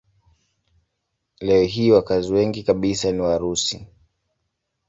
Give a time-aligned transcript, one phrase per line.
[1.41, 3.87] Leo hii wakazi wengi kabisa ni Warusi.